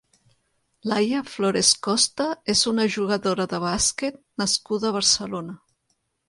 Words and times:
Laia 0.91 1.19
Flores 1.33 1.69
Costa 1.87 2.27
és 2.53 2.63
una 2.71 2.87
jugadora 2.95 3.47
de 3.53 3.61
bàsquet 3.67 4.19
nascuda 4.45 4.91
a 4.91 4.95
Barcelona. 4.97 5.57